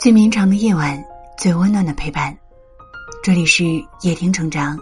[0.00, 1.04] 最绵长的夜晚，
[1.36, 2.34] 最温暖的陪伴。
[3.22, 3.66] 这里是
[4.00, 4.78] 夜听成长，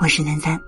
[0.00, 0.58] 我是南三。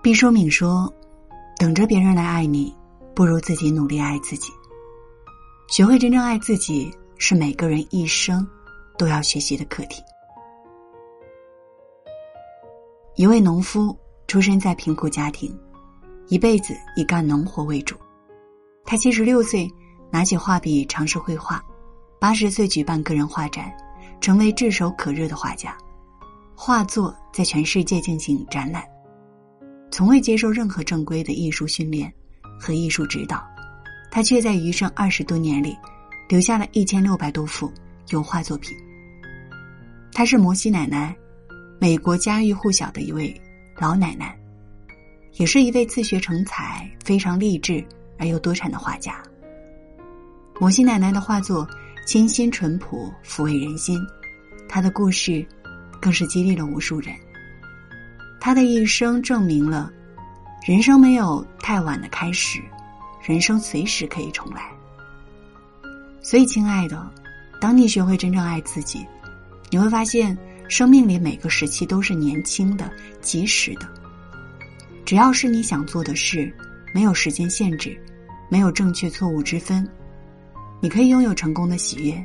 [0.00, 0.94] 毕淑敏说
[1.58, 2.72] ：“等着别人来爱你，
[3.16, 4.52] 不如自己努力爱自己。
[5.66, 8.46] 学会真正爱自己，是每个人一生
[8.96, 10.00] 都要学习的课题。”
[13.18, 15.52] 一位农夫出生在贫苦家庭，
[16.28, 17.96] 一辈子以干农活为主。
[18.84, 19.68] 他七十六岁
[20.08, 21.60] 拿起画笔尝试绘画，
[22.20, 23.72] 八十岁举办个人画展，
[24.20, 25.76] 成为炙手可热的画家。
[26.54, 28.84] 画作在全世界进行展览。
[29.90, 32.12] 从未接受任何正规的艺术训练
[32.56, 33.44] 和艺术指导，
[34.12, 35.76] 他却在余生二十多年里
[36.28, 37.68] 留下了一千六百多幅
[38.10, 38.78] 油画作品。
[40.12, 41.16] 他是摩西奶奶，
[41.80, 43.32] 美国家喻户晓的一位
[43.76, 44.36] 老奶奶，
[45.34, 47.84] 也是一位自学成才、非常励志
[48.18, 49.22] 而又多产的画家。
[50.58, 51.68] 摩西奶奶的画作
[52.04, 54.04] 清新淳朴，抚慰人心，
[54.68, 55.46] 她的故事
[56.00, 57.14] 更是激励了无数人。
[58.40, 59.92] 他的一生证明了，
[60.66, 62.60] 人生没有太晚的开始，
[63.22, 64.70] 人生随时可以重来。
[66.22, 67.08] 所以，亲爱的，
[67.60, 69.06] 当你学会真正爱自己，
[69.70, 70.36] 你会发现，
[70.68, 73.88] 生命里每个时期都是年轻的、及时的。
[75.04, 76.54] 只要是你想做的事，
[76.94, 77.98] 没有时间限制，
[78.50, 79.88] 没有正确错误之分，
[80.80, 82.24] 你可以拥有成功的喜悦，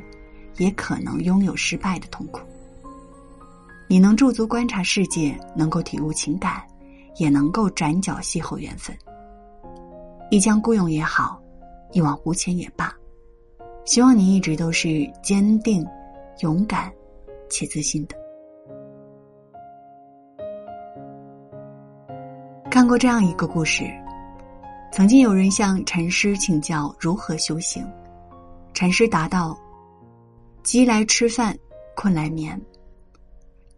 [0.58, 2.40] 也可能拥有失败的痛苦。
[3.88, 6.62] 你能驻足观察世界，能够体悟情感，
[7.16, 8.94] 也能够转角邂逅缘分。
[10.30, 11.42] 一腔孤勇也好，
[11.92, 12.94] 一往无前也罢，
[13.86, 15.86] 希望你一直都是坚定、
[16.40, 16.92] 勇敢
[17.48, 18.23] 且自信的。
[22.74, 23.88] 看过这样一个故事：
[24.90, 27.88] 曾经有人向禅师请教如何修行，
[28.72, 29.56] 禅师答道
[30.64, 31.56] ：“饥来吃饭，
[31.94, 32.60] 困来眠。”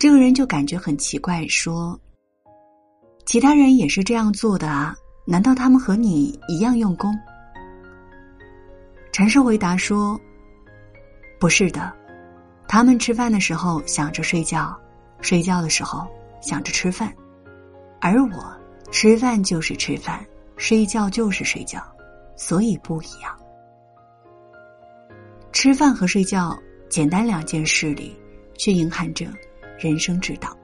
[0.01, 2.01] 这个人就感觉很奇怪，说
[3.27, 4.97] ：“其他人也是这样做的啊？
[5.27, 7.15] 难道他们和你一样用功？”
[9.12, 10.19] 禅师回答说
[11.39, 11.93] ：“不是的，
[12.67, 14.75] 他们吃饭的时候想着睡觉，
[15.21, 16.09] 睡觉的时候
[16.41, 17.15] 想着吃饭，
[18.01, 18.56] 而我
[18.99, 20.27] 吃饭就是吃饭，
[20.57, 21.83] 睡觉就是睡觉，
[22.34, 23.39] 所以不一样。
[25.53, 26.59] 吃饭和睡觉
[26.89, 28.19] 简单两件事里，
[28.56, 29.27] 却隐含着。”
[29.79, 30.56] 人生之道。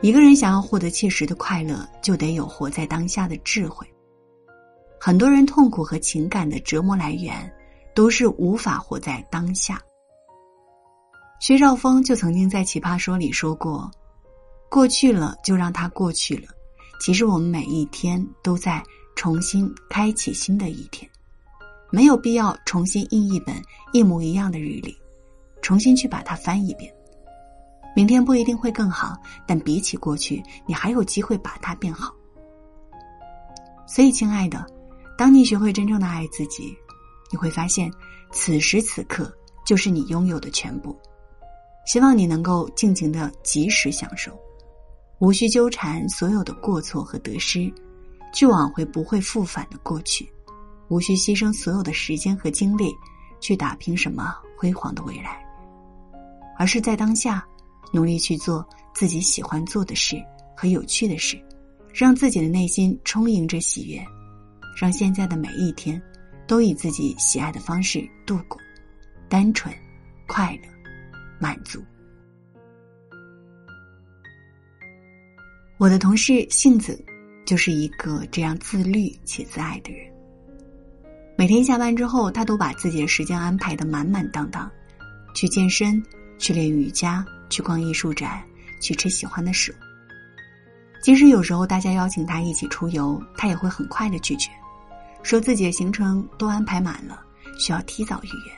[0.00, 3.84] 一个人想要获得切实的快乐，就得有活在当下的智慧。
[5.00, 7.52] 很多人痛苦和情感的折磨来源，
[7.96, 9.82] 都是无法活在当下。
[11.40, 13.90] 薛兆丰就曾经在《奇葩说》里说过
[14.70, 16.46] ：“过去了就让它过去了。
[17.02, 18.80] 其实我们每一天都在
[19.16, 21.10] 重新开启新的一天，
[21.90, 23.60] 没有必要重新印一本
[23.92, 24.96] 一模一样的日历，
[25.62, 26.94] 重新去把它翻一遍。”
[27.96, 32.14] 明天不一定会更好，但比起过去，你还有机会把它变好。
[33.84, 34.64] 所以，亲爱的，
[35.18, 36.72] 当你学会真正的爱自己，
[37.32, 37.90] 你会发现，
[38.30, 39.28] 此时此刻
[39.66, 40.96] 就是你拥有的全部。
[41.84, 44.38] 希望你能够尽情的及时享受，
[45.22, 47.72] 无需纠缠所有的过错和得失，
[48.34, 50.28] 去挽回不会复返的过去，
[50.88, 52.92] 无需牺牲所有的时间和精力
[53.38, 55.40] 去打拼什么辉煌的未来，
[56.58, 57.46] 而是在当下。
[57.94, 60.16] 努力去做自己喜欢做的事
[60.56, 61.38] 和有趣的事，
[61.94, 64.02] 让自己的内心充盈着喜悦，
[64.80, 66.02] 让现在的每一天
[66.48, 68.58] 都以自己喜爱的方式度过，
[69.28, 69.72] 单纯、
[70.26, 70.68] 快乐、
[71.38, 71.80] 满足。
[75.82, 76.96] 我的同事杏子
[77.44, 80.06] 就是一个这样自律且自爱的人。
[81.36, 84.70] 每天下班之后，他都把自己的时间安排的满满当当，
[85.34, 86.00] 去健身，
[86.38, 87.26] 去练瑜伽。
[87.50, 88.44] 去逛艺术展，
[88.80, 89.74] 去吃喜欢的食物。
[91.02, 94.52] 即使有时候大家邀请他一起出游，他也会很快的拒绝，
[95.24, 97.20] 说自己的行程都安排满了，
[97.58, 98.52] 需要提早预约。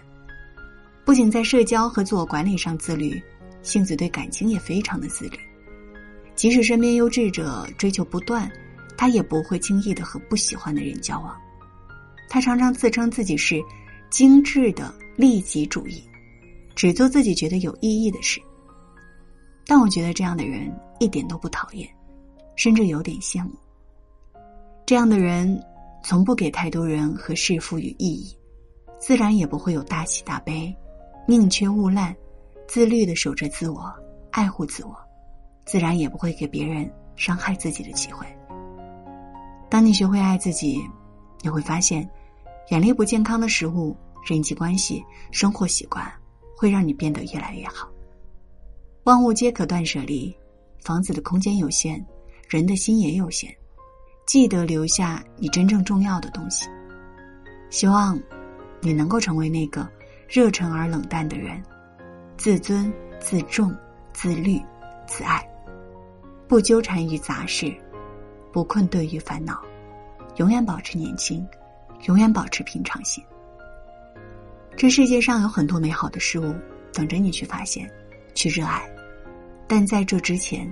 [1.06, 3.18] 不仅在社交和自我管理上自律，
[3.62, 5.38] 杏子对感情也非常的自律。
[6.34, 8.50] 即使身边优质者追求不断，
[8.96, 11.34] 他也不会轻易的和不喜欢的人交往。
[12.28, 13.62] 他常常自称自己是
[14.10, 16.02] 精致的利己主义，
[16.74, 18.40] 只做自己觉得有意义的事。
[19.66, 20.70] 但我觉得这样的人
[21.00, 21.88] 一点都不讨厌，
[22.56, 23.50] 甚至有点羡慕。
[24.84, 25.62] 这样的人
[26.02, 28.36] 从不给太多人和事赋予意义，
[28.98, 30.74] 自然也不会有大喜大悲，
[31.26, 32.14] 宁缺毋滥，
[32.66, 33.90] 自律的守着自我，
[34.30, 34.94] 爱护自我，
[35.64, 38.26] 自然也不会给别人伤害自己的机会。
[39.68, 40.80] 当你学会爱自己，
[41.42, 42.08] 你会发现，
[42.70, 46.10] 远离不健康的食物、人际关系、生活习惯，
[46.56, 47.88] 会让你变得越来越好。
[49.04, 50.34] 万物皆可断舍离，
[50.80, 52.04] 房子的空间有限，
[52.48, 53.54] 人的心也有限，
[54.26, 56.68] 记得留下你真正重要的东西。
[57.68, 58.18] 希望
[58.80, 59.86] 你能够成为那个
[60.28, 61.62] 热忱而冷淡的人，
[62.36, 63.74] 自尊、自重、
[64.12, 64.60] 自律、
[65.06, 65.46] 自爱，
[66.46, 67.74] 不纠缠于杂事，
[68.52, 69.60] 不困顿于烦恼，
[70.36, 71.46] 永远保持年轻，
[72.06, 73.24] 永远保持平常心。
[74.76, 76.54] 这世界上有很多美好的事物
[76.92, 77.90] 等着你去发现，
[78.34, 78.82] 去热爱。
[79.66, 80.70] 但在这之前，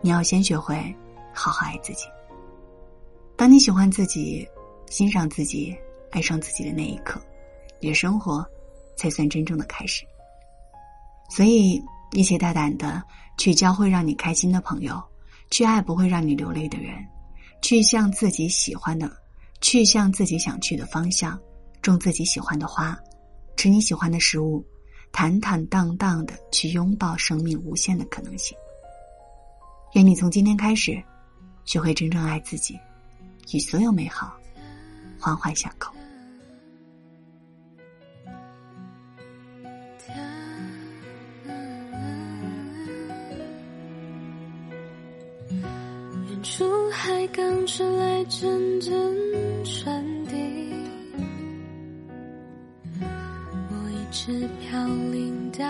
[0.00, 0.94] 你要先学会
[1.34, 2.06] 好好爱自己。
[3.36, 4.48] 当你喜欢自己、
[4.88, 5.76] 欣赏自己、
[6.10, 7.20] 爱上自己的那一刻，
[7.80, 8.44] 你的生活
[8.96, 10.06] 才算真正的开始。
[11.28, 11.82] 所以，
[12.12, 13.02] 一起大胆的
[13.38, 15.02] 去交会让你开心的朋友，
[15.50, 16.94] 去爱不会让你流泪的人，
[17.62, 19.10] 去向自己喜欢的，
[19.60, 21.38] 去向自己想去的方向，
[21.82, 22.98] 种自己喜欢的花，
[23.56, 24.64] 吃你喜欢的食物。
[25.12, 28.54] 坦坦荡荡的去拥抱生命无限的可能性。
[29.94, 31.02] 愿你从今天开始，
[31.64, 32.78] 学会真正爱自己，
[33.54, 34.36] 与所有美好
[35.18, 35.95] 环环相扣。
[48.16, 50.32] 港传来阵阵船笛。
[54.18, 55.64] 是飘零到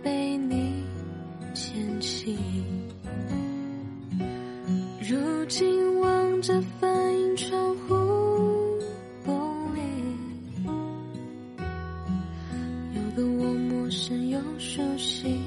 [0.00, 0.84] 被你
[1.54, 2.38] 牵起，
[5.00, 5.16] 如
[5.48, 6.88] 今望着反
[7.18, 7.94] 映窗户
[9.24, 9.32] 玻
[9.74, 9.80] 璃，
[12.94, 15.40] 有个我陌生又熟悉。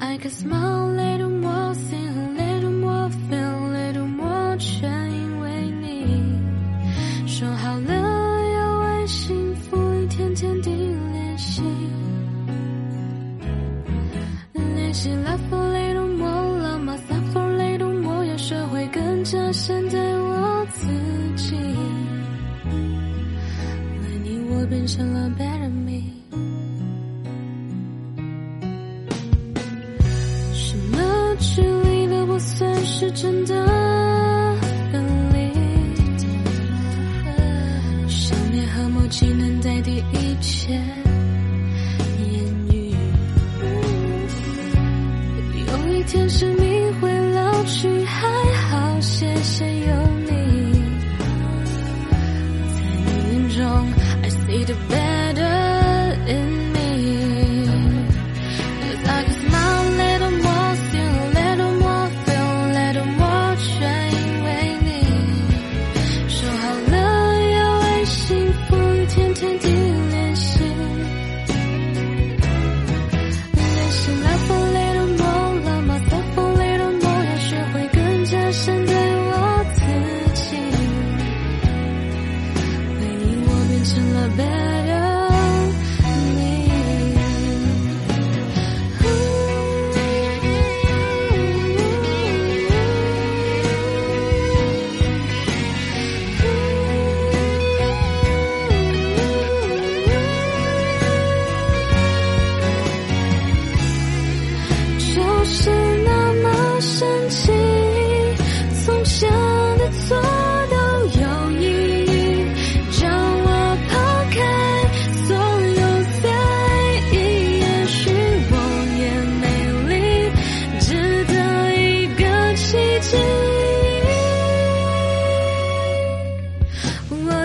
[0.00, 0.96] I can smile
[19.52, 20.11] 善待我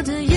[0.08, 0.37] do you